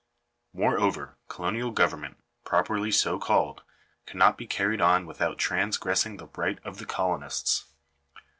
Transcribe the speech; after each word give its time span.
Moreover, 0.53 1.15
colonial 1.27 1.69
government, 1.69 2.17
properly 2.43 2.91
so 2.91 3.19
called, 3.19 3.61
cannot 4.07 4.35
be 4.35 4.47
carried 4.47 4.81
on 4.81 5.05
without 5.05 5.37
transgressing 5.37 6.17
the 6.17 6.25
rights 6.33 6.59
of 6.63 6.79
the 6.79 6.87
colonists. 6.87 7.65